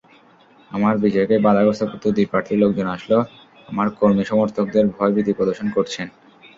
[0.71, 2.87] আমার বিজয়কে বাধাগ্রস্ত করতে দুই প্রার্থীর লোকজন
[3.67, 6.07] আমার কর্মী-সমর্থকদের ভয়ভীতি প্রদর্শন করছেন।